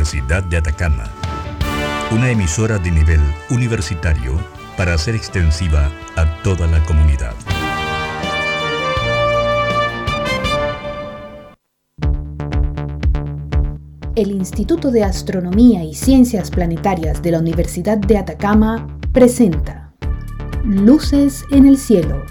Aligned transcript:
Universidad 0.00 0.42
de 0.44 0.56
Atacama. 0.56 1.04
Una 2.10 2.30
emisora 2.30 2.78
de 2.78 2.90
nivel 2.90 3.20
universitario 3.50 4.32
para 4.74 4.96
ser 4.96 5.14
extensiva 5.14 5.90
a 6.16 6.42
toda 6.42 6.66
la 6.66 6.82
comunidad. 6.86 7.34
El 14.16 14.30
Instituto 14.30 14.90
de 14.90 15.04
Astronomía 15.04 15.84
y 15.84 15.92
Ciencias 15.92 16.50
Planetarias 16.50 17.20
de 17.20 17.32
la 17.32 17.38
Universidad 17.40 17.98
de 17.98 18.16
Atacama 18.16 18.86
presenta 19.12 19.92
Luces 20.64 21.44
en 21.50 21.66
el 21.66 21.76
Cielo, 21.76 22.24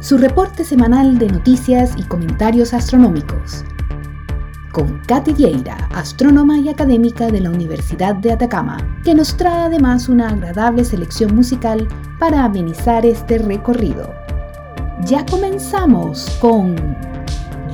su 0.00 0.18
reporte 0.18 0.62
semanal 0.62 1.18
de 1.18 1.28
noticias 1.28 1.94
y 1.96 2.02
comentarios 2.02 2.74
astronómicos 2.74 3.64
con 4.76 5.00
Katy 5.06 5.32
Vieira, 5.32 5.88
astrónoma 5.94 6.58
y 6.58 6.68
académica 6.68 7.28
de 7.28 7.40
la 7.40 7.48
Universidad 7.48 8.14
de 8.14 8.32
Atacama, 8.32 8.76
que 9.02 9.14
nos 9.14 9.34
trae 9.34 9.68
además 9.68 10.06
una 10.10 10.28
agradable 10.28 10.84
selección 10.84 11.34
musical 11.34 11.88
para 12.18 12.44
amenizar 12.44 13.06
este 13.06 13.38
recorrido. 13.38 14.12
Ya 15.06 15.24
comenzamos 15.24 16.28
con 16.42 16.76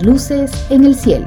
Luces 0.00 0.52
en 0.70 0.84
el 0.84 0.94
Cielo. 0.94 1.26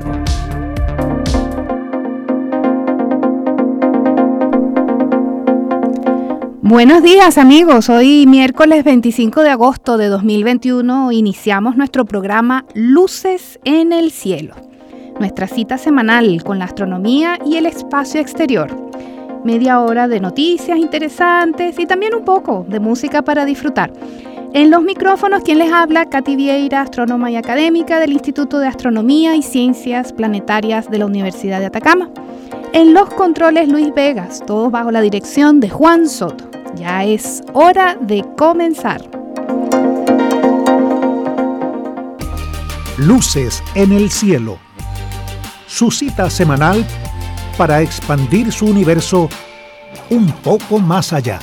Buenos 6.61 7.03
días 7.03 7.37
amigos, 7.37 7.89
hoy 7.89 8.25
miércoles 8.27 8.85
25 8.85 9.41
de 9.41 9.49
agosto 9.49 9.97
de 9.97 10.07
2021 10.07 11.11
iniciamos 11.11 11.75
nuestro 11.75 12.05
programa 12.05 12.63
Luces 12.75 13.59
en 13.65 13.91
el 13.91 14.11
Cielo 14.11 14.55
nuestra 15.19 15.47
cita 15.47 15.77
semanal 15.77 16.43
con 16.43 16.59
la 16.59 16.65
astronomía 16.65 17.39
y 17.45 17.57
el 17.57 17.65
espacio 17.65 18.19
exterior. 18.19 18.69
Media 19.43 19.79
hora 19.79 20.07
de 20.07 20.19
noticias 20.19 20.77
interesantes 20.77 21.77
y 21.77 21.85
también 21.85 22.15
un 22.15 22.25
poco 22.25 22.65
de 22.67 22.79
música 22.79 23.21
para 23.21 23.45
disfrutar. 23.45 23.91
En 24.53 24.71
los 24.71 24.83
micrófonos, 24.83 25.43
quien 25.43 25.59
les 25.59 25.71
habla, 25.71 26.05
Katy 26.05 26.35
Vieira, 26.35 26.81
astrónoma 26.81 27.29
y 27.29 27.35
académica 27.35 27.99
del 27.99 28.13
Instituto 28.13 28.59
de 28.59 28.67
Astronomía 28.67 29.35
y 29.35 29.41
Ciencias 29.41 30.13
Planetarias 30.13 30.89
de 30.89 30.97
la 30.97 31.05
Universidad 31.05 31.59
de 31.59 31.65
Atacama. 31.65 32.09
En 32.71 32.93
los 32.93 33.09
controles, 33.09 33.67
Luis 33.67 33.93
Vegas, 33.93 34.41
todos 34.47 34.71
bajo 34.71 34.91
la 34.91 35.01
dirección 35.01 35.59
de 35.59 35.69
Juan 35.69 36.07
Soto. 36.07 36.49
Ya 36.75 37.03
es 37.03 37.43
hora 37.53 37.97
de 37.99 38.25
comenzar. 38.37 39.01
Luces 42.97 43.61
en 43.75 43.91
el 43.91 44.09
cielo 44.09 44.64
su 45.75 45.91
cita 45.91 46.29
semanal 46.29 46.85
para 47.57 47.81
expandir 47.81 48.49
su 48.49 48.65
universo 48.65 49.27
un 50.09 50.31
poco 50.41 50.79
más 50.79 51.11
allá. 51.11 51.37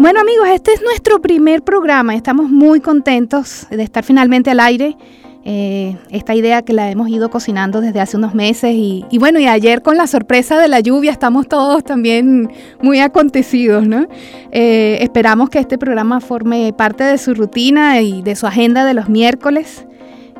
Bueno 0.00 0.20
amigos, 0.20 0.48
este 0.52 0.72
es 0.72 0.82
nuestro 0.82 1.20
primer 1.20 1.62
programa. 1.62 2.16
Estamos 2.16 2.50
muy 2.50 2.80
contentos 2.80 3.68
de 3.70 3.84
estar 3.84 4.02
finalmente 4.02 4.50
al 4.50 4.58
aire. 4.58 4.96
Eh, 5.44 5.96
esta 6.10 6.34
idea 6.34 6.62
que 6.62 6.72
la 6.72 6.90
hemos 6.90 7.08
ido 7.08 7.30
cocinando 7.30 7.80
desde 7.80 8.00
hace 8.00 8.16
unos 8.16 8.34
meses 8.34 8.74
y, 8.74 9.04
bueno, 9.20 9.38
y 9.38 9.46
ayer 9.46 9.80
con 9.82 9.96
la 9.96 10.08
sorpresa 10.08 10.58
de 10.58 10.66
la 10.66 10.80
lluvia 10.80 11.12
estamos 11.12 11.46
todos 11.46 11.84
también 11.84 12.50
muy 12.82 12.98
acontecidos, 12.98 13.86
¿no? 13.86 14.08
Eh, 14.50 14.98
esperamos 15.02 15.50
que 15.50 15.60
este 15.60 15.78
programa 15.78 16.20
forme 16.20 16.72
parte 16.72 17.04
de 17.04 17.16
su 17.16 17.34
rutina 17.34 18.00
y 18.00 18.22
de 18.22 18.34
su 18.34 18.48
agenda 18.48 18.84
de 18.84 18.94
los 18.94 19.08
miércoles 19.08 19.87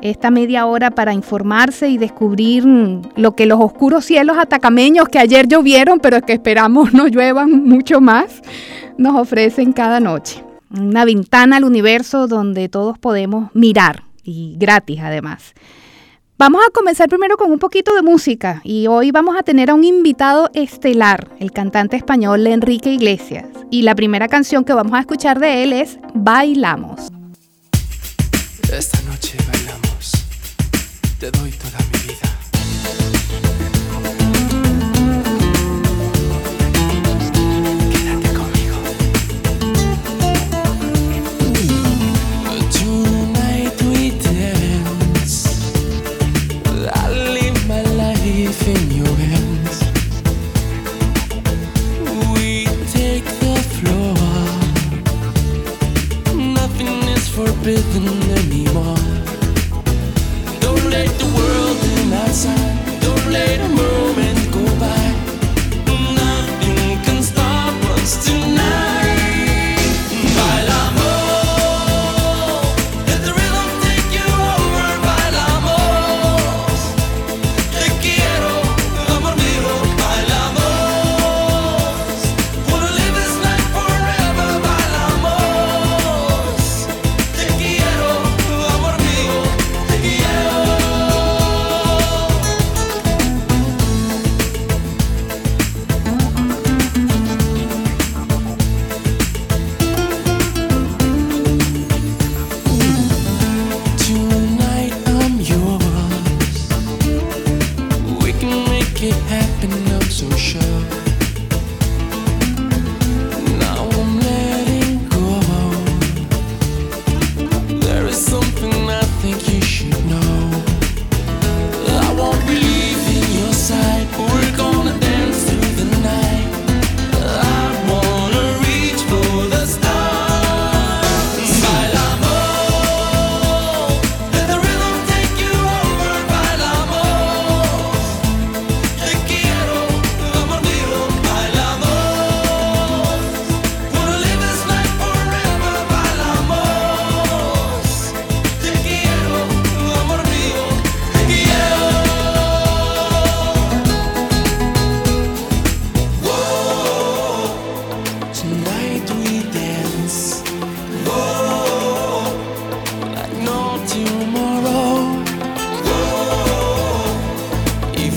esta 0.01 0.31
media 0.31 0.65
hora 0.65 0.91
para 0.91 1.13
informarse 1.13 1.89
y 1.89 1.97
descubrir 1.97 2.65
lo 3.15 3.35
que 3.35 3.45
los 3.45 3.59
oscuros 3.59 4.05
cielos 4.05 4.37
atacameños 4.37 5.07
que 5.09 5.19
ayer 5.19 5.47
llovieron, 5.47 5.99
pero 5.99 6.21
que 6.21 6.33
esperamos 6.33 6.93
no 6.93 7.07
lluevan 7.07 7.63
mucho 7.63 8.01
más, 8.01 8.41
nos 8.97 9.15
ofrecen 9.15 9.73
cada 9.73 9.99
noche. 9.99 10.43
Una 10.69 11.05
ventana 11.05 11.57
al 11.57 11.63
universo 11.63 12.27
donde 12.27 12.69
todos 12.69 12.97
podemos 12.97 13.49
mirar 13.53 14.03
y 14.23 14.55
gratis 14.57 14.99
además. 15.01 15.53
Vamos 16.39 16.61
a 16.65 16.71
comenzar 16.71 17.09
primero 17.09 17.35
con 17.35 17.51
un 17.51 17.59
poquito 17.59 17.93
de 17.93 18.01
música 18.01 18.61
y 18.63 18.87
hoy 18.87 19.11
vamos 19.11 19.35
a 19.37 19.43
tener 19.43 19.69
a 19.69 19.73
un 19.73 19.83
invitado 19.83 20.49
estelar, 20.53 21.27
el 21.39 21.51
cantante 21.51 21.97
español 21.97 22.47
Enrique 22.47 22.93
Iglesias. 22.93 23.45
Y 23.69 23.81
la 23.81 23.93
primera 23.93 24.29
canción 24.29 24.63
que 24.63 24.73
vamos 24.73 24.93
a 24.93 25.01
escuchar 25.01 25.39
de 25.39 25.63
él 25.63 25.73
es 25.73 25.99
Bailamos. 26.13 27.08
Te 31.19 31.29
doy 31.31 31.51
toda 31.51 31.88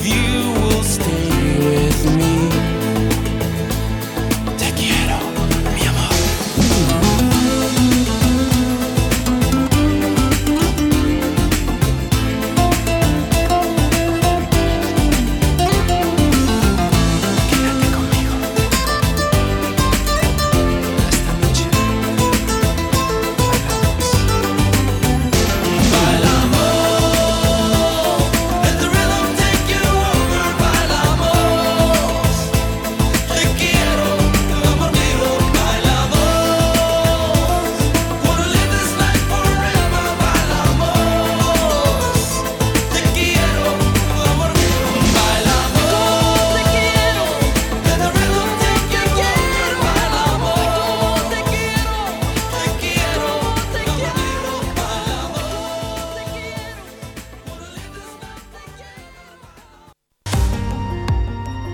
you. 0.05 0.52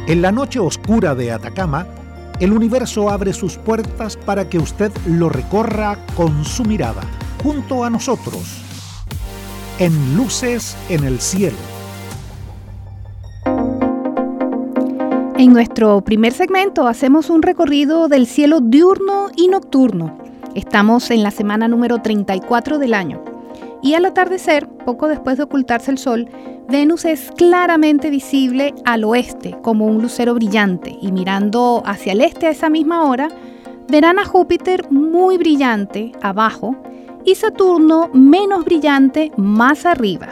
En 0.09 0.23
la 0.23 0.31
noche 0.31 0.57
oscura 0.57 1.13
de 1.13 1.31
Atacama, 1.31 1.85
el 2.39 2.51
universo 2.51 3.11
abre 3.11 3.31
sus 3.31 3.57
puertas 3.57 4.17
para 4.17 4.49
que 4.49 4.57
usted 4.57 4.91
lo 5.05 5.29
recorra 5.29 5.99
con 6.15 6.43
su 6.43 6.65
mirada, 6.65 7.03
junto 7.43 7.83
a 7.83 7.91
nosotros, 7.91 8.63
en 9.77 10.17
Luces 10.17 10.75
en 10.89 11.03
el 11.03 11.19
Cielo. 11.19 11.59
En 15.37 15.53
nuestro 15.53 16.01
primer 16.01 16.33
segmento 16.33 16.87
hacemos 16.87 17.29
un 17.29 17.43
recorrido 17.43 18.07
del 18.07 18.25
cielo 18.25 18.61
diurno 18.61 19.27
y 19.35 19.47
nocturno. 19.47 20.17
Estamos 20.55 21.11
en 21.11 21.21
la 21.21 21.29
semana 21.29 21.67
número 21.67 22.01
34 22.01 22.79
del 22.79 22.95
año. 22.95 23.23
Y 23.83 23.93
al 23.93 24.05
atardecer, 24.05 24.67
poco 24.87 25.07
después 25.07 25.37
de 25.37 25.43
ocultarse 25.43 25.91
el 25.91 25.99
sol, 25.99 26.27
Venus 26.69 27.05
es 27.05 27.31
claramente 27.35 28.11
visible 28.11 28.75
al 28.85 29.03
oeste 29.03 29.57
como 29.63 29.87
un 29.87 30.03
lucero 30.03 30.35
brillante 30.35 30.95
y 31.01 31.11
mirando 31.11 31.81
hacia 31.83 32.11
el 32.11 32.21
este 32.21 32.45
a 32.45 32.51
esa 32.51 32.69
misma 32.69 33.09
hora, 33.09 33.27
verán 33.87 34.19
a 34.19 34.25
Júpiter 34.25 34.85
muy 34.91 35.39
brillante 35.39 36.11
abajo 36.21 36.75
y 37.25 37.33
Saturno 37.33 38.11
menos 38.13 38.65
brillante 38.65 39.31
más 39.35 39.87
arriba. 39.87 40.27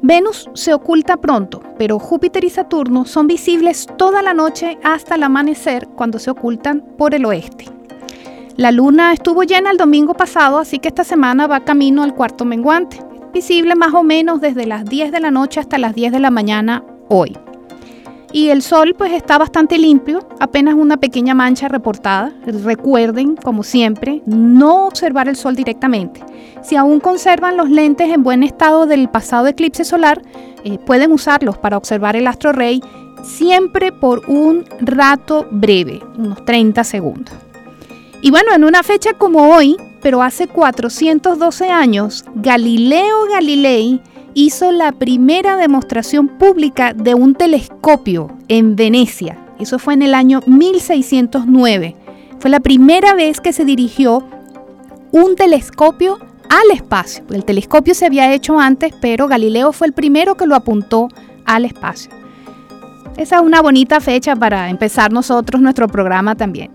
Venus 0.00 0.48
se 0.54 0.72
oculta 0.72 1.16
pronto, 1.16 1.60
pero 1.76 1.98
Júpiter 1.98 2.44
y 2.44 2.50
Saturno 2.50 3.04
son 3.04 3.26
visibles 3.26 3.88
toda 3.96 4.22
la 4.22 4.34
noche 4.34 4.78
hasta 4.84 5.16
el 5.16 5.24
amanecer 5.24 5.88
cuando 5.88 6.20
se 6.20 6.30
ocultan 6.30 6.84
por 6.96 7.16
el 7.16 7.24
oeste. 7.24 7.64
La 8.54 8.70
luna 8.70 9.12
estuvo 9.12 9.42
llena 9.42 9.72
el 9.72 9.76
domingo 9.76 10.14
pasado, 10.14 10.58
así 10.58 10.78
que 10.78 10.86
esta 10.86 11.02
semana 11.02 11.48
va 11.48 11.64
camino 11.64 12.04
al 12.04 12.14
cuarto 12.14 12.44
menguante 12.44 13.07
visible 13.38 13.76
más 13.76 13.94
o 13.94 14.02
menos 14.02 14.40
desde 14.40 14.66
las 14.66 14.84
10 14.84 15.12
de 15.12 15.20
la 15.20 15.30
noche 15.30 15.60
hasta 15.60 15.78
las 15.78 15.94
10 15.94 16.10
de 16.10 16.18
la 16.18 16.32
mañana 16.32 16.82
hoy. 17.08 17.36
Y 18.32 18.48
el 18.48 18.62
sol 18.62 18.96
pues 18.98 19.12
está 19.12 19.38
bastante 19.38 19.78
limpio, 19.78 20.26
apenas 20.40 20.74
una 20.74 20.96
pequeña 20.96 21.34
mancha 21.34 21.68
reportada. 21.68 22.32
Recuerden, 22.64 23.36
como 23.36 23.62
siempre, 23.62 24.22
no 24.26 24.86
observar 24.86 25.28
el 25.28 25.36
sol 25.36 25.54
directamente. 25.54 26.20
Si 26.64 26.74
aún 26.74 26.98
conservan 26.98 27.56
los 27.56 27.70
lentes 27.70 28.10
en 28.10 28.24
buen 28.24 28.42
estado 28.42 28.86
del 28.86 29.08
pasado 29.08 29.46
eclipse 29.46 29.84
solar, 29.84 30.20
eh, 30.64 30.78
pueden 30.84 31.12
usarlos 31.12 31.58
para 31.58 31.76
observar 31.76 32.16
el 32.16 32.26
astro 32.26 32.50
rey 32.50 32.82
siempre 33.22 33.92
por 33.92 34.28
un 34.28 34.64
rato 34.80 35.46
breve, 35.52 36.02
unos 36.16 36.44
30 36.44 36.82
segundos. 36.82 37.34
Y 38.20 38.32
bueno, 38.32 38.52
en 38.52 38.64
una 38.64 38.82
fecha 38.82 39.12
como 39.12 39.54
hoy, 39.54 39.76
pero 40.02 40.22
hace 40.22 40.46
412 40.46 41.70
años, 41.70 42.24
Galileo 42.34 43.26
Galilei 43.32 44.00
hizo 44.34 44.70
la 44.72 44.92
primera 44.92 45.56
demostración 45.56 46.28
pública 46.28 46.92
de 46.92 47.14
un 47.14 47.34
telescopio 47.34 48.30
en 48.48 48.76
Venecia. 48.76 49.38
Eso 49.58 49.78
fue 49.78 49.94
en 49.94 50.02
el 50.02 50.14
año 50.14 50.40
1609. 50.46 51.96
Fue 52.38 52.50
la 52.50 52.60
primera 52.60 53.14
vez 53.14 53.40
que 53.40 53.52
se 53.52 53.64
dirigió 53.64 54.22
un 55.10 55.34
telescopio 55.34 56.18
al 56.48 56.76
espacio. 56.76 57.24
El 57.30 57.44
telescopio 57.44 57.94
se 57.94 58.06
había 58.06 58.32
hecho 58.32 58.58
antes, 58.58 58.94
pero 59.00 59.26
Galileo 59.26 59.72
fue 59.72 59.88
el 59.88 59.92
primero 59.92 60.36
que 60.36 60.46
lo 60.46 60.54
apuntó 60.54 61.08
al 61.44 61.64
espacio. 61.64 62.12
Esa 63.16 63.36
es 63.36 63.42
una 63.42 63.60
bonita 63.60 64.00
fecha 64.00 64.36
para 64.36 64.70
empezar 64.70 65.12
nosotros 65.12 65.60
nuestro 65.60 65.88
programa 65.88 66.36
también. 66.36 66.70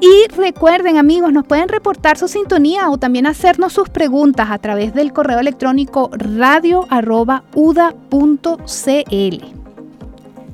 Y 0.00 0.28
recuerden 0.36 0.98
amigos, 0.98 1.32
nos 1.32 1.46
pueden 1.46 1.68
reportar 1.68 2.18
su 2.18 2.28
sintonía 2.28 2.90
o 2.90 2.98
también 2.98 3.26
hacernos 3.26 3.72
sus 3.72 3.88
preguntas 3.88 4.48
a 4.50 4.58
través 4.58 4.92
del 4.92 5.12
correo 5.12 5.38
electrónico 5.38 6.10
radio.uda.cl. 6.12 6.96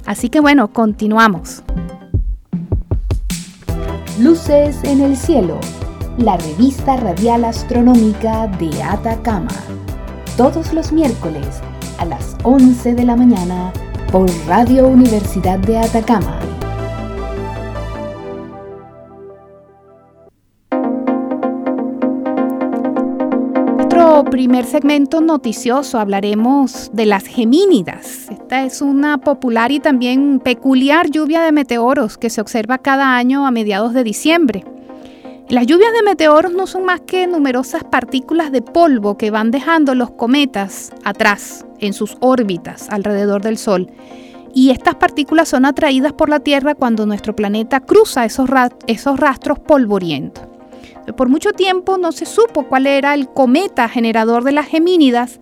Así 0.07 0.29
que 0.29 0.41
bueno, 0.41 0.73
continuamos. 0.73 1.63
Luces 4.21 4.79
en 4.85 5.01
el 5.01 5.17
cielo, 5.17 5.59
la 6.19 6.37
revista 6.37 6.97
radial 6.97 7.45
astronómica 7.45 8.47
de 8.47 8.83
Atacama. 8.83 9.51
Todos 10.37 10.73
los 10.73 10.93
miércoles 10.93 11.61
a 11.99 12.05
las 12.05 12.37
11 12.45 12.95
de 12.95 13.05
la 13.05 13.17
mañana 13.17 13.73
por 14.13 14.31
Radio 14.47 14.87
Universidad 14.87 15.59
de 15.59 15.79
Atacama. 15.79 16.39
Primer 24.33 24.65
segmento 24.65 25.21
noticioso 25.21 25.99
hablaremos 25.99 26.91
de 26.95 27.05
las 27.05 27.27
gemínidas. 27.27 28.31
Esta 28.31 28.63
es 28.63 28.81
una 28.81 29.19
popular 29.19 29.71
y 29.73 29.79
también 29.79 30.41
peculiar 30.43 31.11
lluvia 31.11 31.43
de 31.43 31.53
meteoros 31.53 32.17
que 32.17 32.31
se 32.31 32.41
observa 32.41 32.79
cada 32.79 33.15
año 33.15 33.47
a 33.47 33.51
mediados 33.51 33.93
de 33.93 34.03
diciembre. 34.05 34.65
Las 35.51 35.67
lluvias 35.67 35.93
de 35.93 36.03
meteoros 36.03 36.55
no 36.55 36.67
son 36.67 36.87
más 36.87 37.03
que 37.03 37.27
numerosas 37.27 37.85
partículas 37.85 38.51
de 38.53 38.63
polvo 38.63 39.19
que 39.19 39.31
van 39.31 39.51
dejando 39.51 39.95
los 39.95 40.13
cometas 40.13 40.95
atrás 41.05 41.67
en 41.79 41.93
sus 41.93 42.17
órbitas 42.21 42.89
alrededor 42.89 43.43
del 43.43 43.59
Sol. 43.59 43.89
Y 44.55 44.71
estas 44.71 44.95
partículas 44.95 45.51
son 45.51 45.67
atraídas 45.67 46.15
por 46.15 46.31
la 46.31 46.41
Tierra 46.41 46.75
cuando 46.75 47.05
nuestro 47.05 47.37
planeta 47.37 47.81
cruza 47.81 48.25
esos, 48.25 48.49
esos 48.87 49.21
rastros 49.21 49.59
polvorientos. 49.59 50.52
Por 51.17 51.29
mucho 51.29 51.53
tiempo 51.53 51.99
no 51.99 52.13
se 52.13 52.27
supo 52.27 52.69
cuál 52.69 52.87
era 52.87 53.15
el 53.15 53.29
cometa 53.29 53.89
generador 53.89 54.45
de 54.45 54.53
las 54.53 54.67
gemínidas, 54.67 55.41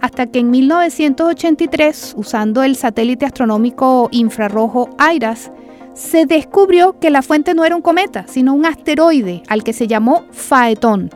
hasta 0.00 0.26
que 0.26 0.40
en 0.40 0.50
1983, 0.50 2.14
usando 2.16 2.62
el 2.62 2.76
satélite 2.76 3.26
astronómico 3.26 4.08
infrarrojo 4.10 4.90
IRAS, 5.14 5.52
se 5.94 6.26
descubrió 6.26 6.98
que 6.98 7.10
la 7.10 7.22
fuente 7.22 7.54
no 7.54 7.64
era 7.64 7.76
un 7.76 7.82
cometa, 7.82 8.24
sino 8.26 8.54
un 8.54 8.66
asteroide 8.66 9.42
al 9.48 9.62
que 9.62 9.72
se 9.72 9.86
llamó 9.86 10.24
Faetón. 10.32 11.10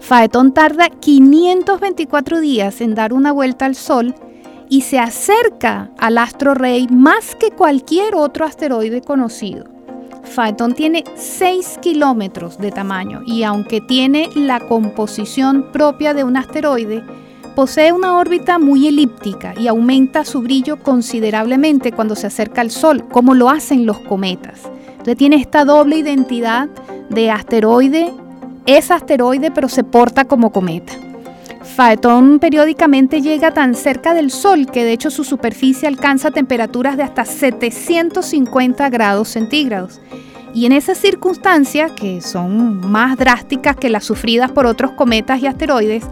Faetón 0.00 0.54
tarda 0.54 0.88
524 0.88 2.40
días 2.40 2.80
en 2.80 2.94
dar 2.94 3.12
una 3.12 3.32
vuelta 3.32 3.66
al 3.66 3.74
Sol 3.74 4.14
y 4.68 4.82
se 4.82 4.98
acerca 4.98 5.90
al 5.98 6.18
astro 6.18 6.54
rey 6.54 6.86
más 6.88 7.34
que 7.34 7.50
cualquier 7.50 8.14
otro 8.14 8.44
asteroide 8.44 9.00
conocido. 9.00 9.77
Faetón 10.28 10.74
tiene 10.74 11.04
6 11.16 11.78
kilómetros 11.80 12.58
de 12.58 12.70
tamaño 12.70 13.22
y 13.26 13.42
aunque 13.42 13.80
tiene 13.80 14.28
la 14.34 14.60
composición 14.60 15.72
propia 15.72 16.14
de 16.14 16.24
un 16.24 16.36
asteroide, 16.36 17.02
posee 17.56 17.92
una 17.92 18.16
órbita 18.16 18.58
muy 18.58 18.86
elíptica 18.86 19.54
y 19.58 19.66
aumenta 19.66 20.24
su 20.24 20.42
brillo 20.42 20.80
considerablemente 20.82 21.92
cuando 21.92 22.14
se 22.14 22.28
acerca 22.28 22.60
al 22.60 22.70
Sol, 22.70 23.08
como 23.08 23.34
lo 23.34 23.50
hacen 23.50 23.86
los 23.86 23.98
cometas. 23.98 24.60
Entonces 24.90 25.16
tiene 25.16 25.36
esta 25.36 25.64
doble 25.64 25.96
identidad 25.96 26.68
de 27.10 27.30
asteroide, 27.30 28.12
es 28.66 28.90
asteroide 28.90 29.50
pero 29.50 29.68
se 29.68 29.82
porta 29.82 30.26
como 30.26 30.52
cometa. 30.52 30.92
Faetón 31.78 32.40
periódicamente 32.40 33.22
llega 33.22 33.52
tan 33.52 33.76
cerca 33.76 34.12
del 34.12 34.32
Sol 34.32 34.66
que 34.66 34.84
de 34.84 34.92
hecho 34.92 35.12
su 35.12 35.22
superficie 35.22 35.86
alcanza 35.86 36.32
temperaturas 36.32 36.96
de 36.96 37.04
hasta 37.04 37.24
750 37.24 38.90
grados 38.90 39.28
centígrados. 39.28 40.00
Y 40.52 40.66
en 40.66 40.72
esas 40.72 40.98
circunstancias, 40.98 41.92
que 41.92 42.20
son 42.20 42.80
más 42.90 43.16
drásticas 43.16 43.76
que 43.76 43.90
las 43.90 44.02
sufridas 44.02 44.50
por 44.50 44.66
otros 44.66 44.90
cometas 44.90 45.40
y 45.40 45.46
asteroides, 45.46 46.02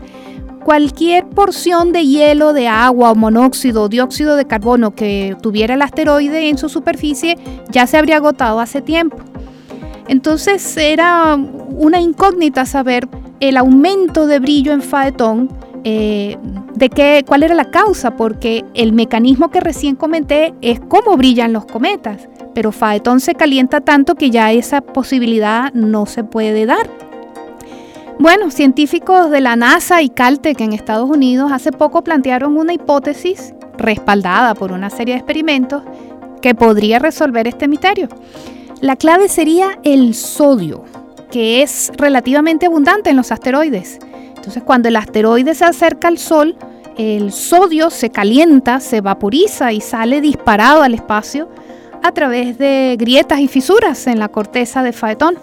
cualquier 0.62 1.26
porción 1.26 1.92
de 1.92 2.06
hielo, 2.06 2.52
de 2.52 2.68
agua 2.68 3.10
o 3.10 3.16
monóxido 3.16 3.82
o 3.82 3.88
dióxido 3.88 4.36
de 4.36 4.44
carbono 4.44 4.94
que 4.94 5.36
tuviera 5.42 5.74
el 5.74 5.82
asteroide 5.82 6.48
en 6.48 6.58
su 6.58 6.68
superficie 6.68 7.36
ya 7.72 7.88
se 7.88 7.96
habría 7.96 8.18
agotado 8.18 8.60
hace 8.60 8.82
tiempo. 8.82 9.16
Entonces 10.08 10.76
era 10.76 11.34
una 11.34 12.00
incógnita 12.00 12.66
saber 12.66 13.08
el 13.40 13.56
aumento 13.56 14.26
de 14.26 14.38
brillo 14.38 14.72
en 14.72 14.82
Faetón, 14.82 15.50
eh, 15.84 16.36
de 16.74 16.88
qué, 16.88 17.24
cuál 17.26 17.42
era 17.42 17.54
la 17.54 17.70
causa, 17.70 18.16
porque 18.16 18.64
el 18.74 18.92
mecanismo 18.92 19.50
que 19.50 19.60
recién 19.60 19.96
comenté 19.96 20.54
es 20.60 20.80
cómo 20.80 21.16
brillan 21.16 21.52
los 21.52 21.66
cometas, 21.66 22.28
pero 22.54 22.72
Faetón 22.72 23.20
se 23.20 23.34
calienta 23.34 23.80
tanto 23.80 24.14
que 24.14 24.30
ya 24.30 24.52
esa 24.52 24.80
posibilidad 24.80 25.72
no 25.74 26.06
se 26.06 26.24
puede 26.24 26.66
dar. 26.66 26.88
Bueno, 28.18 28.50
científicos 28.50 29.30
de 29.30 29.42
la 29.42 29.56
NASA 29.56 30.00
y 30.00 30.08
Caltech 30.08 30.60
en 30.60 30.72
Estados 30.72 31.08
Unidos 31.08 31.52
hace 31.52 31.70
poco 31.70 32.02
plantearon 32.02 32.56
una 32.56 32.72
hipótesis 32.72 33.54
respaldada 33.76 34.54
por 34.54 34.72
una 34.72 34.88
serie 34.88 35.14
de 35.14 35.18
experimentos 35.18 35.82
que 36.40 36.54
podría 36.54 36.98
resolver 36.98 37.46
este 37.46 37.68
misterio. 37.68 38.08
La 38.86 38.94
clave 38.94 39.28
sería 39.28 39.80
el 39.82 40.14
sodio, 40.14 40.84
que 41.32 41.60
es 41.60 41.90
relativamente 41.96 42.66
abundante 42.66 43.10
en 43.10 43.16
los 43.16 43.32
asteroides. 43.32 43.98
Entonces, 44.36 44.62
cuando 44.62 44.86
el 44.86 44.94
asteroide 44.94 45.56
se 45.56 45.64
acerca 45.64 46.06
al 46.06 46.18
Sol, 46.18 46.54
el 46.96 47.32
sodio 47.32 47.90
se 47.90 48.10
calienta, 48.10 48.78
se 48.78 49.00
vaporiza 49.00 49.72
y 49.72 49.80
sale 49.80 50.20
disparado 50.20 50.84
al 50.84 50.94
espacio 50.94 51.48
a 52.04 52.12
través 52.12 52.58
de 52.58 52.94
grietas 52.96 53.40
y 53.40 53.48
fisuras 53.48 54.06
en 54.06 54.20
la 54.20 54.28
corteza 54.28 54.84
de 54.84 54.92
Faetón. 54.92 55.36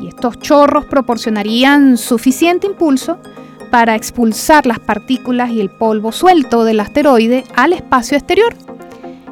Y 0.00 0.08
estos 0.08 0.40
chorros 0.40 0.86
proporcionarían 0.86 1.98
suficiente 1.98 2.66
impulso 2.66 3.18
para 3.70 3.94
expulsar 3.94 4.66
las 4.66 4.80
partículas 4.80 5.52
y 5.52 5.60
el 5.60 5.70
polvo 5.70 6.10
suelto 6.10 6.64
del 6.64 6.80
asteroide 6.80 7.44
al 7.54 7.74
espacio 7.74 8.18
exterior. 8.18 8.56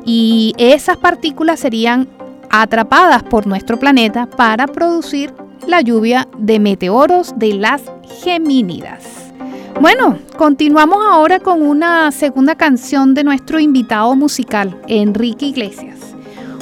y 0.08 0.54
esas 0.56 0.98
partículas 0.98 1.58
serían 1.58 2.06
atrapadas 2.50 3.22
por 3.22 3.46
nuestro 3.46 3.78
planeta 3.78 4.26
para 4.26 4.66
producir 4.66 5.32
la 5.66 5.80
lluvia 5.80 6.28
de 6.38 6.58
meteoros 6.60 7.34
de 7.36 7.54
las 7.54 7.82
Gemínidas. 8.22 9.32
Bueno, 9.80 10.18
continuamos 10.38 10.98
ahora 11.06 11.38
con 11.38 11.60
una 11.60 12.10
segunda 12.10 12.54
canción 12.54 13.12
de 13.14 13.24
nuestro 13.24 13.60
invitado 13.60 14.14
musical, 14.14 14.80
Enrique 14.88 15.46
Iglesias. 15.46 15.98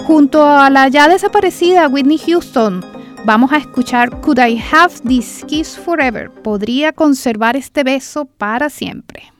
Junto 0.04 0.44
a 0.44 0.68
la 0.68 0.88
ya 0.88 1.08
desaparecida 1.08 1.88
Whitney 1.88 2.18
Houston, 2.18 2.84
vamos 3.24 3.52
a 3.52 3.58
escuchar 3.58 4.20
Could 4.20 4.38
I 4.38 4.60
Have 4.72 4.94
This 5.06 5.44
Kiss 5.46 5.78
Forever? 5.78 6.30
¿Podría 6.30 6.92
conservar 6.92 7.56
este 7.56 7.84
beso 7.84 8.24
para 8.24 8.68
siempre? 8.68 9.32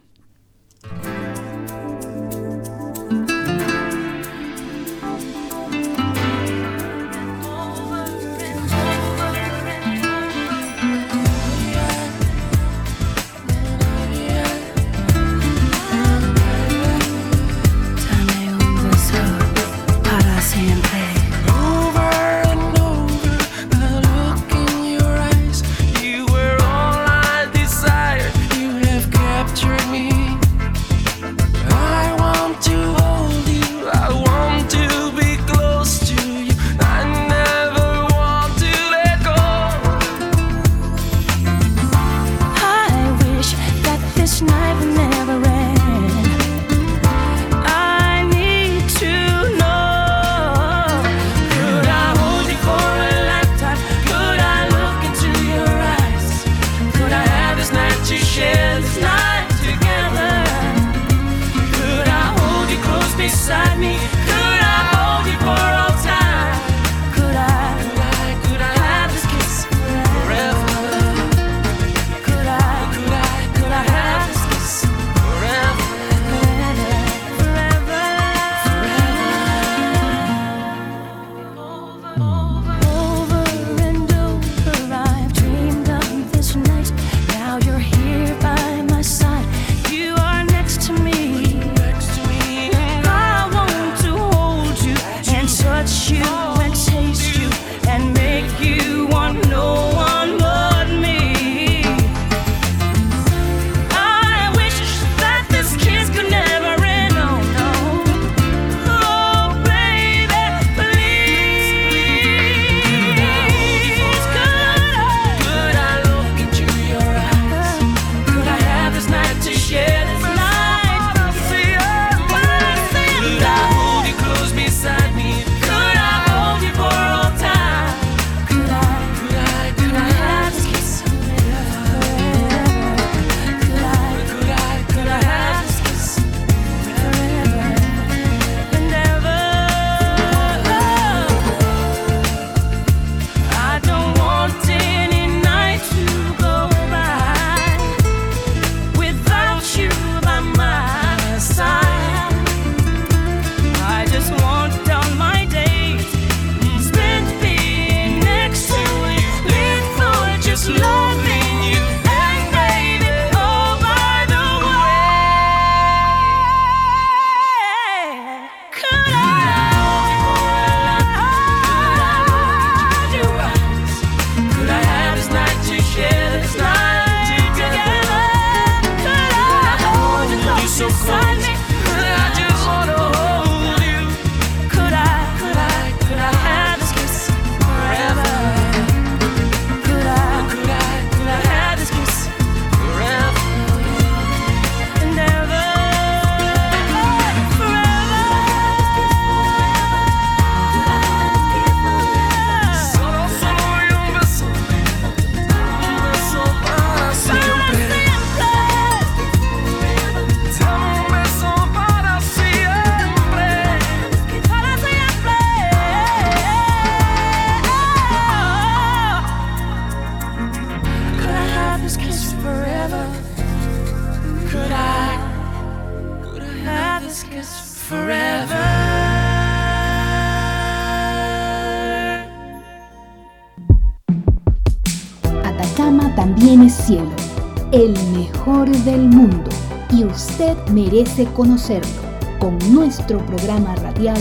Merece 240.73 241.27
conocerlo 241.27 242.03
con 242.41 242.59
nuestro 242.75 243.25
programa 243.27 243.77
radial 243.77 244.21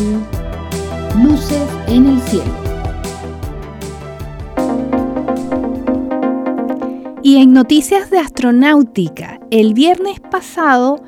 Luces 1.24 1.64
en 1.88 2.06
el 2.06 2.22
Cielo. 2.22 2.54
Y 7.24 7.38
en 7.38 7.54
noticias 7.54 8.12
de 8.12 8.20
astronáutica, 8.20 9.40
el 9.50 9.74
viernes 9.74 10.20
pasado, 10.20 11.02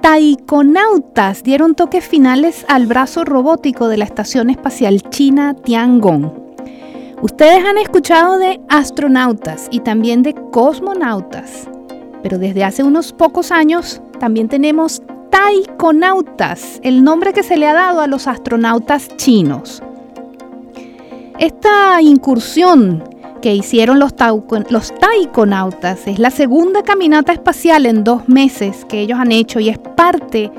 taikonautas 0.00 1.42
dieron 1.42 1.74
toques 1.74 2.04
finales 2.04 2.64
al 2.68 2.86
brazo 2.86 3.24
robótico 3.24 3.88
de 3.88 3.98
la 3.98 4.04
Estación 4.04 4.48
Espacial 4.48 5.02
China 5.10 5.54
Tiangong. 5.54 6.32
Ustedes 7.20 7.64
han 7.64 7.78
escuchado 7.78 8.38
de 8.38 8.60
astronautas 8.68 9.68
y 9.70 9.80
también 9.80 10.22
de 10.22 10.34
cosmonautas, 10.34 11.68
pero 12.22 12.38
desde 12.38 12.64
hace 12.64 12.82
unos 12.82 13.12
pocos 13.12 13.50
años 13.50 14.00
también 14.18 14.48
tenemos 14.48 15.02
taikonautas, 15.30 16.80
el 16.82 17.04
nombre 17.04 17.32
que 17.32 17.42
se 17.42 17.56
le 17.56 17.66
ha 17.66 17.74
dado 17.74 18.00
a 18.00 18.06
los 18.06 18.26
astronautas 18.26 19.08
chinos. 19.16 19.82
Esta 21.38 22.00
incursión 22.00 23.04
que 23.42 23.54
hicieron 23.54 23.98
los, 23.98 24.14
taikonautas 24.14 26.06
es 26.06 26.18
la 26.18 26.30
segunda 26.30 26.82
caminata 26.82 27.32
espacial 27.32 27.86
en 27.86 28.04
dos 28.04 28.28
meses 28.28 28.84
que 28.86 29.00
ellos 29.00 29.18
han 29.18 29.32
hecho 29.32 29.60
y 29.60 29.68
es 29.68 29.78
parte 29.78 30.50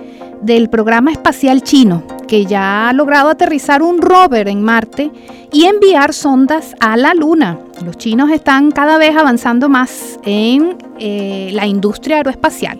del 0.41 0.69
programa 0.69 1.11
espacial 1.11 1.63
chino, 1.63 2.03
que 2.27 2.45
ya 2.45 2.89
ha 2.89 2.93
logrado 2.93 3.29
aterrizar 3.29 3.81
un 3.81 4.01
rover 4.01 4.47
en 4.47 4.61
Marte 4.61 5.11
y 5.51 5.65
enviar 5.65 6.13
sondas 6.13 6.75
a 6.79 6.95
la 6.95 7.13
Luna. 7.13 7.57
Los 7.83 7.97
chinos 7.97 8.29
están 8.29 8.71
cada 8.71 8.97
vez 8.97 9.17
avanzando 9.17 9.67
más 9.67 10.19
en 10.23 10.77
eh, 10.99 11.49
la 11.53 11.65
industria 11.65 12.17
aeroespacial. 12.17 12.79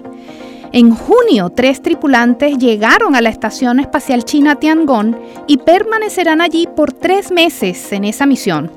En 0.73 0.91
junio, 0.91 1.49
tres 1.49 1.81
tripulantes 1.81 2.57
llegaron 2.57 3.15
a 3.15 3.21
la 3.21 3.29
Estación 3.29 3.79
Espacial 3.79 4.25
China 4.25 4.55
Tiangong 4.55 5.15
y 5.47 5.57
permanecerán 5.57 6.41
allí 6.41 6.67
por 6.75 6.91
tres 6.91 7.31
meses 7.31 7.91
en 7.93 8.03
esa 8.03 8.25
misión. 8.25 8.69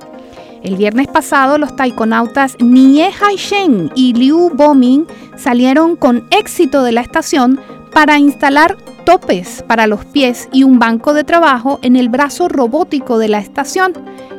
El 0.63 0.77
viernes 0.77 1.09
pasado, 1.09 1.59
los 1.59 1.75
taikonautas 1.75 2.57
Nie 2.61 3.11
Haisheng 3.11 3.91
y 3.95 4.13
Liu 4.13 4.51
Boming 4.55 5.07
salieron 5.37 5.97
con 5.97 6.27
éxito 6.31 6.83
de 6.83 6.93
la 6.93 7.01
estación 7.01 7.59
para 7.93 8.19
instalar 8.19 8.77
topes 9.05 9.65
para 9.67 9.87
los 9.87 10.05
pies 10.05 10.49
y 10.53 10.63
un 10.63 10.79
banco 10.79 11.13
de 11.13 11.25
trabajo 11.25 11.81
en 11.83 11.97
el 11.97 12.09
brazo 12.09 12.49
robótico 12.49 13.19
de 13.19 13.29
la 13.29 13.39
estación, 13.39 13.95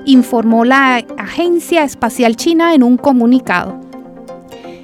informó 0.06 0.64
la 0.64 1.04
Agencia 1.18 1.84
Espacial 1.84 2.38
China 2.38 2.74
en 2.74 2.84
un 2.84 2.98
comunicado. 2.98 3.91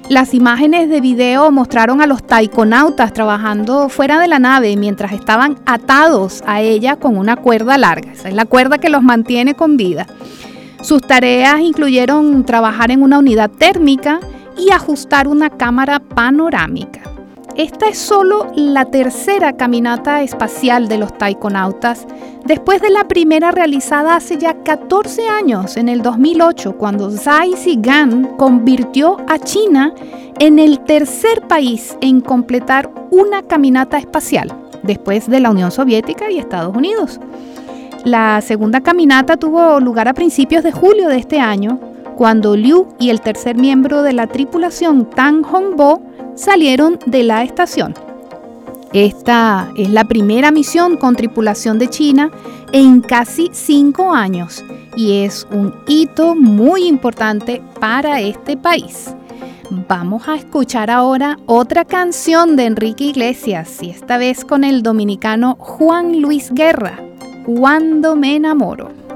Las 0.08 0.32
imágenes 0.32 0.88
de 0.88 1.02
video 1.02 1.50
mostraron 1.50 2.00
a 2.00 2.06
los 2.06 2.26
taikonautas 2.26 3.12
trabajando 3.12 3.90
fuera 3.90 4.18
de 4.18 4.26
la 4.26 4.38
nave 4.38 4.74
mientras 4.78 5.12
estaban 5.12 5.60
atados 5.66 6.42
a 6.46 6.62
ella 6.62 6.96
con 6.96 7.18
una 7.18 7.36
cuerda 7.36 7.76
larga. 7.76 8.12
Esa 8.12 8.28
es 8.28 8.34
la 8.34 8.46
cuerda 8.46 8.78
que 8.78 8.88
los 8.88 9.02
mantiene 9.02 9.52
con 9.52 9.76
vida. 9.76 10.06
Sus 10.80 11.02
tareas 11.02 11.60
incluyeron 11.60 12.46
trabajar 12.46 12.90
en 12.90 13.02
una 13.02 13.18
unidad 13.18 13.50
térmica 13.50 14.18
y 14.56 14.70
ajustar 14.70 15.28
una 15.28 15.50
cámara 15.50 16.00
panorámica. 16.00 17.07
Esta 17.58 17.88
es 17.88 17.98
solo 17.98 18.46
la 18.54 18.84
tercera 18.84 19.54
caminata 19.54 20.22
espacial 20.22 20.86
de 20.86 20.96
los 20.96 21.18
taikonautas, 21.18 22.06
después 22.44 22.80
de 22.80 22.88
la 22.88 23.08
primera 23.08 23.50
realizada 23.50 24.14
hace 24.14 24.38
ya 24.38 24.62
14 24.62 25.26
años, 25.26 25.76
en 25.76 25.88
el 25.88 26.02
2008, 26.02 26.78
cuando 26.78 27.10
Zhai 27.10 27.56
Zigan 27.56 28.36
convirtió 28.36 29.16
a 29.26 29.40
China 29.40 29.92
en 30.38 30.60
el 30.60 30.78
tercer 30.84 31.48
país 31.48 31.98
en 32.00 32.20
completar 32.20 32.92
una 33.10 33.42
caminata 33.42 33.98
espacial, 33.98 34.52
después 34.84 35.28
de 35.28 35.40
la 35.40 35.50
Unión 35.50 35.72
Soviética 35.72 36.30
y 36.30 36.38
Estados 36.38 36.76
Unidos. 36.76 37.18
La 38.04 38.40
segunda 38.40 38.82
caminata 38.82 39.36
tuvo 39.36 39.80
lugar 39.80 40.06
a 40.06 40.14
principios 40.14 40.62
de 40.62 40.70
julio 40.70 41.08
de 41.08 41.16
este 41.16 41.40
año, 41.40 41.80
cuando 42.18 42.56
Liu 42.56 42.88
y 42.98 43.10
el 43.10 43.20
tercer 43.20 43.56
miembro 43.56 44.02
de 44.02 44.12
la 44.12 44.26
tripulación 44.26 45.08
Tang 45.08 45.44
Hongbo 45.44 46.02
salieron 46.34 46.98
de 47.06 47.22
la 47.22 47.44
estación. 47.44 47.94
Esta 48.92 49.70
es 49.76 49.88
la 49.88 50.02
primera 50.02 50.50
misión 50.50 50.96
con 50.96 51.14
tripulación 51.14 51.78
de 51.78 51.88
China 51.88 52.32
en 52.72 53.02
casi 53.02 53.50
cinco 53.52 54.12
años 54.12 54.64
y 54.96 55.22
es 55.22 55.46
un 55.52 55.72
hito 55.86 56.34
muy 56.34 56.88
importante 56.88 57.62
para 57.78 58.20
este 58.20 58.56
país. 58.56 59.14
Vamos 59.88 60.26
a 60.26 60.34
escuchar 60.34 60.90
ahora 60.90 61.38
otra 61.46 61.84
canción 61.84 62.56
de 62.56 62.64
Enrique 62.64 63.04
Iglesias 63.04 63.80
y 63.80 63.90
esta 63.90 64.18
vez 64.18 64.44
con 64.44 64.64
el 64.64 64.82
dominicano 64.82 65.54
Juan 65.60 66.20
Luis 66.20 66.52
Guerra, 66.52 66.98
Cuando 67.46 68.16
me 68.16 68.34
enamoro. 68.34 69.07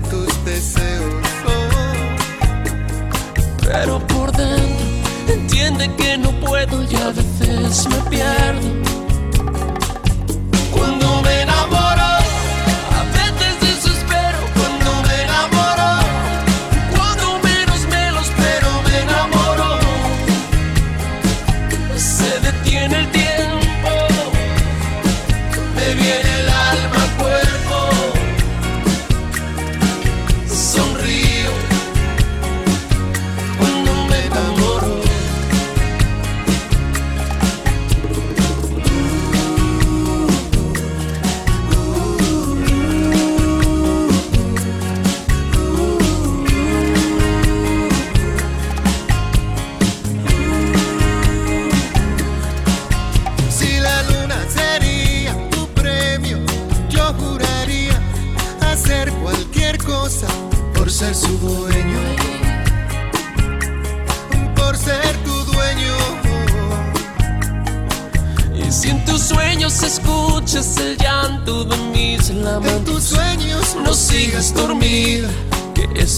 Tus 0.00 0.44
deseos. 0.44 1.14
Pero 3.62 3.98
por 4.06 4.32
dentro 4.32 4.86
entiende 5.28 5.94
que 5.96 6.18
no 6.18 6.30
puedo 6.40 6.82
ya 6.84 7.12
me 7.88 8.10
pierdo 8.10 9.05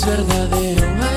Cuando 0.01 0.49
me 0.51 0.73
enamoro, 0.73 1.09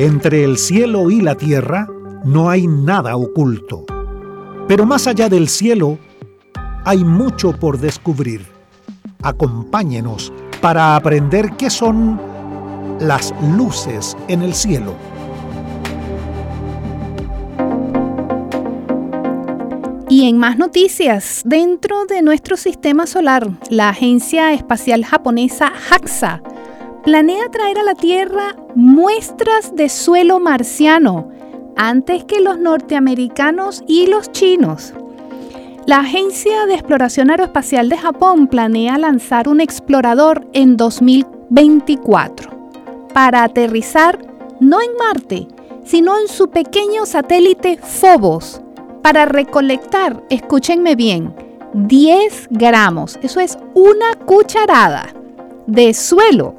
Entre 0.00 0.44
el 0.44 0.56
cielo 0.56 1.10
y 1.10 1.20
la 1.20 1.34
tierra 1.34 1.86
no 2.24 2.48
hay 2.48 2.66
nada 2.66 3.16
oculto. 3.16 3.84
Pero 4.66 4.86
más 4.86 5.06
allá 5.06 5.28
del 5.28 5.46
cielo, 5.46 5.98
hay 6.86 7.04
mucho 7.04 7.52
por 7.52 7.78
descubrir. 7.78 8.46
Acompáñenos 9.22 10.32
para 10.62 10.96
aprender 10.96 11.50
qué 11.58 11.68
son 11.68 12.18
las 12.98 13.34
luces 13.54 14.16
en 14.26 14.40
el 14.40 14.54
cielo. 14.54 14.94
Y 20.08 20.30
en 20.30 20.38
más 20.38 20.56
noticias, 20.56 21.42
dentro 21.44 22.06
de 22.06 22.22
nuestro 22.22 22.56
sistema 22.56 23.06
solar, 23.06 23.50
la 23.68 23.90
agencia 23.90 24.54
espacial 24.54 25.04
japonesa 25.04 25.70
JAXA 25.90 26.42
planea 27.04 27.48
traer 27.50 27.78
a 27.78 27.82
la 27.82 27.94
Tierra 27.94 28.56
muestras 28.74 29.74
de 29.74 29.88
suelo 29.88 30.40
marciano 30.40 31.30
antes 31.76 32.24
que 32.24 32.40
los 32.40 32.58
norteamericanos 32.58 33.82
y 33.86 34.06
los 34.06 34.30
chinos. 34.32 34.92
La 35.86 36.00
Agencia 36.00 36.66
de 36.66 36.74
Exploración 36.74 37.30
Aeroespacial 37.30 37.88
de 37.88 37.96
Japón 37.96 38.46
planea 38.48 38.98
lanzar 38.98 39.48
un 39.48 39.60
explorador 39.60 40.46
en 40.52 40.76
2024 40.76 42.50
para 43.14 43.44
aterrizar 43.44 44.18
no 44.60 44.80
en 44.82 44.90
Marte, 44.98 45.48
sino 45.84 46.18
en 46.18 46.28
su 46.28 46.50
pequeño 46.50 47.06
satélite 47.06 47.78
Phobos, 47.78 48.60
para 49.02 49.24
recolectar, 49.24 50.22
escúchenme 50.28 50.94
bien, 50.94 51.34
10 51.72 52.48
gramos, 52.50 53.18
eso 53.22 53.40
es 53.40 53.58
una 53.74 54.14
cucharada 54.26 55.14
de 55.66 55.94
suelo 55.94 56.54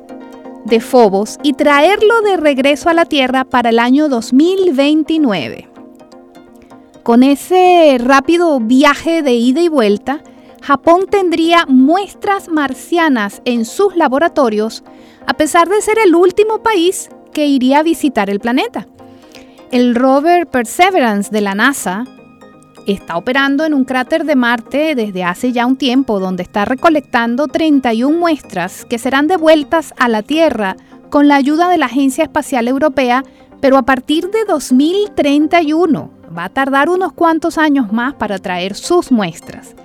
de 0.65 0.79
Phobos 0.79 1.37
y 1.43 1.53
traerlo 1.53 2.21
de 2.21 2.37
regreso 2.37 2.89
a 2.89 2.93
la 2.93 3.05
Tierra 3.05 3.45
para 3.45 3.69
el 3.69 3.79
año 3.79 4.09
2029. 4.09 5.69
Con 7.03 7.23
ese 7.23 7.97
rápido 7.99 8.59
viaje 8.59 9.23
de 9.23 9.33
ida 9.33 9.61
y 9.61 9.67
vuelta, 9.67 10.21
Japón 10.61 11.07
tendría 11.09 11.65
muestras 11.65 12.47
marcianas 12.47 13.41
en 13.45 13.65
sus 13.65 13.95
laboratorios, 13.95 14.83
a 15.25 15.33
pesar 15.33 15.67
de 15.67 15.81
ser 15.81 15.97
el 15.97 16.13
último 16.13 16.61
país 16.61 17.09
que 17.33 17.47
iría 17.47 17.79
a 17.79 17.83
visitar 17.83 18.29
el 18.29 18.39
planeta. 18.39 18.87
El 19.71 19.95
rover 19.95 20.47
Perseverance 20.47 21.31
de 21.31 21.41
la 21.41 21.55
NASA 21.55 22.05
está 22.87 23.17
operando 23.17 23.65
en 23.65 23.73
un 23.73 23.85
cráter 23.85 24.25
de 24.25 24.35
Marte 24.35 24.95
desde 24.95 25.23
hace 25.23 25.51
ya 25.51 25.65
un 25.65 25.77
tiempo, 25.77 26.19
donde 26.19 26.43
está 26.43 26.65
recolectando 26.65 27.47
31 27.47 28.17
muestras 28.17 28.85
que 28.85 28.97
serán 28.97 29.27
devueltas 29.27 29.93
a 29.97 30.07
la 30.07 30.21
Tierra 30.23 30.75
con 31.09 31.27
la 31.27 31.35
ayuda 31.35 31.69
de 31.69 31.77
la 31.77 31.87
Agencia 31.87 32.23
Espacial 32.23 32.67
Europea, 32.67 33.23
pero 33.59 33.77
a 33.77 33.83
partir 33.83 34.29
de 34.31 34.45
2031. 34.45 36.11
Va 36.35 36.45
a 36.45 36.49
tardar 36.49 36.89
unos 36.89 37.11
cuantos 37.11 37.57
años 37.57 37.91
más 37.91 38.13
para 38.13 38.39
traer 38.39 38.75
sus 38.75 39.11
muestras. 39.11 39.75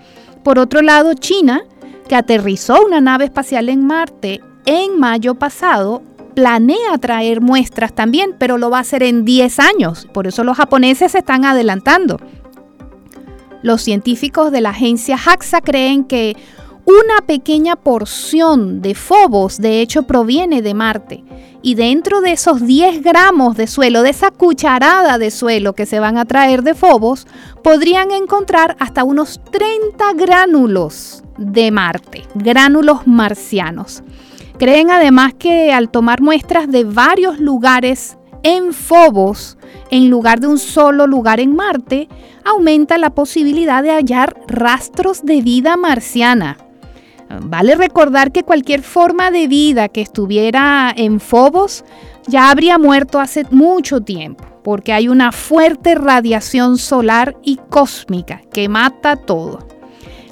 Por 0.44 0.60
otro 0.60 0.80
lado, 0.80 1.14
China, 1.14 1.62
que 2.08 2.14
aterrizó 2.14 2.84
una 2.86 3.00
nave 3.00 3.24
espacial 3.24 3.68
en 3.68 3.84
Marte 3.84 4.40
en 4.64 4.98
mayo 4.98 5.34
pasado, 5.34 6.02
planea 6.36 6.98
traer 7.00 7.40
muestras 7.40 7.94
también, 7.94 8.36
pero 8.38 8.58
lo 8.58 8.70
va 8.70 8.78
a 8.78 8.82
hacer 8.82 9.02
en 9.02 9.24
10 9.24 9.58
años. 9.58 10.06
Por 10.12 10.26
eso 10.26 10.44
los 10.44 10.56
japoneses 10.56 11.12
se 11.12 11.18
están 11.18 11.44
adelantando. 11.44 12.20
Los 13.62 13.82
científicos 13.82 14.52
de 14.52 14.60
la 14.60 14.70
agencia 14.70 15.16
JAXA 15.18 15.60
creen 15.60 16.04
que 16.04 16.36
una 16.86 17.26
pequeña 17.26 17.74
porción 17.74 18.80
de 18.80 18.94
Phobos 18.94 19.58
de 19.58 19.80
hecho 19.80 20.04
proviene 20.04 20.62
de 20.62 20.72
Marte 20.72 21.24
y 21.60 21.74
dentro 21.74 22.20
de 22.20 22.30
esos 22.30 22.64
10 22.64 23.02
gramos 23.02 23.56
de 23.56 23.66
suelo, 23.66 24.02
de 24.02 24.10
esa 24.10 24.30
cucharada 24.30 25.18
de 25.18 25.32
suelo 25.32 25.72
que 25.72 25.84
se 25.84 25.98
van 25.98 26.16
a 26.16 26.26
traer 26.26 26.62
de 26.62 26.74
Phobos, 26.74 27.26
podrían 27.64 28.12
encontrar 28.12 28.76
hasta 28.78 29.02
unos 29.02 29.40
30 29.50 30.12
gránulos 30.14 31.24
de 31.38 31.72
Marte, 31.72 32.22
gránulos 32.36 33.08
marcianos. 33.08 34.04
Creen 34.58 34.90
además 34.90 35.34
que 35.36 35.72
al 35.72 35.90
tomar 35.90 36.20
muestras 36.20 36.70
de 36.70 36.84
varios 36.84 37.40
lugares 37.40 38.15
en 38.46 38.72
Phobos, 38.72 39.58
en 39.90 40.08
lugar 40.08 40.38
de 40.38 40.46
un 40.46 40.60
solo 40.60 41.08
lugar 41.08 41.40
en 41.40 41.56
Marte, 41.56 42.08
aumenta 42.44 42.96
la 42.96 43.10
posibilidad 43.10 43.82
de 43.82 43.90
hallar 43.90 44.36
rastros 44.46 45.24
de 45.24 45.42
vida 45.42 45.76
marciana. 45.76 46.56
Vale 47.42 47.74
recordar 47.74 48.30
que 48.30 48.44
cualquier 48.44 48.82
forma 48.82 49.32
de 49.32 49.48
vida 49.48 49.88
que 49.88 50.00
estuviera 50.00 50.94
en 50.96 51.18
Phobos 51.18 51.84
ya 52.28 52.50
habría 52.50 52.78
muerto 52.78 53.18
hace 53.18 53.44
mucho 53.50 54.00
tiempo, 54.00 54.44
porque 54.62 54.92
hay 54.92 55.08
una 55.08 55.32
fuerte 55.32 55.96
radiación 55.96 56.78
solar 56.78 57.36
y 57.42 57.56
cósmica 57.68 58.42
que 58.52 58.68
mata 58.68 59.16
todo. 59.16 59.66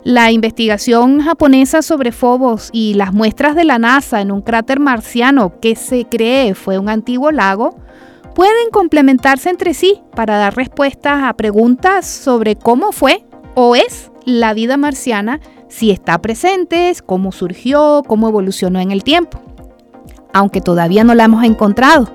La 0.05 0.31
investigación 0.31 1.21
japonesa 1.21 1.81
sobre 1.81 2.13
Phobos 2.13 2.69
y 2.73 2.93
las 2.93 3.15
muestras 3.15 3.57
de 3.57 3.65
la 3.65 3.79
NASA 3.79 4.21
en 4.21 4.33
un 4.33 4.43
cráter 4.43 4.79
marciano 4.79 5.59
que 5.61 5.77
se 5.77 6.05
cree 6.05 6.55
fue 6.55 6.79
un 6.79 6.91
antiguo 6.91 7.31
lago 7.31 7.79
pueden 8.35 8.69
complementarse 8.71 9.49
entre 9.49 9.73
sí 9.73 10.03
para 10.15 10.37
dar 10.37 10.57
respuestas 10.57 11.23
a 11.25 11.33
preguntas 11.33 12.05
sobre 12.07 12.55
cómo 12.55 12.93
fue 12.93 13.25
o 13.55 13.77
es 13.77 14.11
la 14.27 14.53
vida 14.53 14.77
marciana, 14.77 15.41
si 15.69 15.91
está 15.91 16.21
presente, 16.21 16.93
cómo 17.07 17.33
surgió, 17.33 18.03
cómo 18.07 18.29
evolucionó 18.29 18.81
en 18.81 18.91
el 18.91 19.05
tiempo, 19.05 19.41
aunque 20.35 20.61
todavía 20.61 21.03
no 21.05 21.15
la 21.15 21.25
hemos 21.25 21.45
encontrado. 21.45 22.13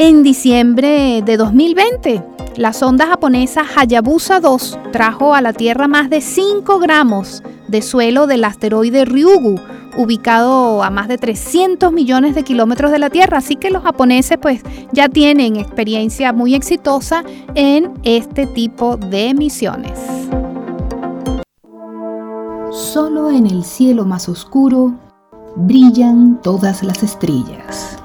En 0.00 0.22
diciembre 0.22 1.22
de 1.26 1.36
2020, 1.36 2.22
la 2.56 2.72
sonda 2.72 3.08
japonesa 3.08 3.64
Hayabusa 3.76 4.38
2 4.38 4.78
trajo 4.92 5.34
a 5.34 5.42
la 5.42 5.52
Tierra 5.52 5.88
más 5.88 6.08
de 6.08 6.20
5 6.20 6.78
gramos 6.78 7.42
de 7.66 7.82
suelo 7.82 8.28
del 8.28 8.44
asteroide 8.44 9.04
Ryugu, 9.04 9.56
ubicado 9.96 10.84
a 10.84 10.90
más 10.90 11.08
de 11.08 11.18
300 11.18 11.92
millones 11.92 12.36
de 12.36 12.44
kilómetros 12.44 12.92
de 12.92 13.00
la 13.00 13.10
Tierra. 13.10 13.38
Así 13.38 13.56
que 13.56 13.72
los 13.72 13.82
japoneses 13.82 14.38
pues 14.40 14.62
ya 14.92 15.08
tienen 15.08 15.56
experiencia 15.56 16.32
muy 16.32 16.54
exitosa 16.54 17.24
en 17.56 17.92
este 18.04 18.46
tipo 18.46 18.98
de 18.98 19.34
misiones. 19.34 19.98
Solo 22.70 23.32
en 23.32 23.46
el 23.46 23.64
cielo 23.64 24.04
más 24.04 24.28
oscuro 24.28 24.94
brillan 25.56 26.40
todas 26.40 26.84
las 26.84 27.02
estrellas. 27.02 27.97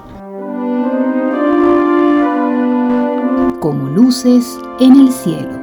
Como 3.63 3.87
luces 3.87 4.59
en 4.81 4.99
el 4.99 5.09
cielo. 5.13 5.57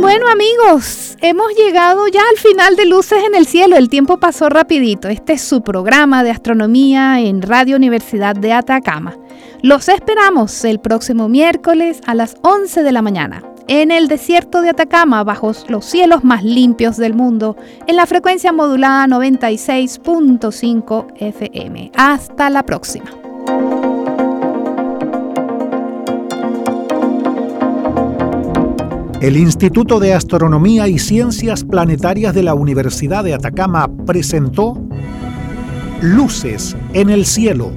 Bueno 0.00 0.28
amigos, 0.28 1.16
hemos 1.20 1.48
llegado 1.56 2.06
ya 2.06 2.20
al 2.30 2.36
final 2.36 2.76
de 2.76 2.86
Luces 2.86 3.24
en 3.26 3.34
el 3.34 3.46
Cielo. 3.46 3.74
El 3.76 3.88
tiempo 3.88 4.20
pasó 4.20 4.48
rapidito. 4.48 5.08
Este 5.08 5.32
es 5.32 5.42
su 5.42 5.62
programa 5.62 6.22
de 6.22 6.30
astronomía 6.30 7.18
en 7.18 7.42
Radio 7.42 7.74
Universidad 7.74 8.36
de 8.36 8.52
Atacama. 8.52 9.16
Los 9.60 9.88
esperamos 9.88 10.64
el 10.64 10.78
próximo 10.78 11.28
miércoles 11.28 12.00
a 12.06 12.14
las 12.14 12.36
11 12.42 12.84
de 12.84 12.92
la 12.92 13.02
mañana 13.02 13.42
en 13.66 13.90
el 13.90 14.06
desierto 14.06 14.62
de 14.62 14.70
Atacama, 14.70 15.24
bajo 15.24 15.50
los 15.66 15.84
cielos 15.84 16.22
más 16.22 16.44
limpios 16.44 16.96
del 16.96 17.14
mundo, 17.14 17.56
en 17.88 17.96
la 17.96 18.06
frecuencia 18.06 18.52
modulada 18.52 19.08
96.5 19.08 21.06
FM. 21.16 21.90
Hasta 21.96 22.50
la 22.50 22.62
próxima. 22.62 23.10
El 29.20 29.36
Instituto 29.36 30.00
de 30.00 30.14
Astronomía 30.14 30.88
y 30.88 30.98
Ciencias 30.98 31.62
Planetarias 31.62 32.34
de 32.34 32.42
la 32.42 32.54
Universidad 32.54 33.22
de 33.22 33.34
Atacama 33.34 33.86
presentó 34.06 34.82
Luces 36.00 36.74
en 36.94 37.10
el 37.10 37.26
Cielo 37.26 37.70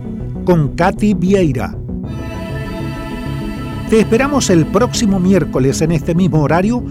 con 0.46 0.70
Katy 0.70 1.16
Vieira. 1.16 1.76
Te 3.90 4.00
esperamos 4.00 4.50
el 4.50 4.66
próximo 4.68 5.20
miércoles 5.20 5.82
en 5.82 5.92
este 5.92 6.16
mismo 6.16 6.42
horario 6.42 6.82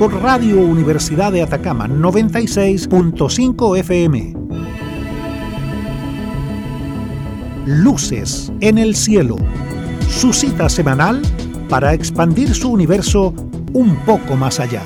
por 0.00 0.12
Radio 0.20 0.60
Universidad 0.60 1.30
de 1.30 1.42
Atacama 1.42 1.86
96.5 1.86 3.78
FM. 3.78 4.34
Luces 7.66 8.52
en 8.58 8.76
el 8.76 8.96
Cielo, 8.96 9.36
su 10.08 10.32
cita 10.32 10.68
semanal 10.68 11.22
para 11.68 11.94
expandir 11.94 12.52
su 12.56 12.72
universo 12.72 13.32
un 13.72 13.96
poco 14.04 14.36
más 14.36 14.60
allá. 14.60 14.82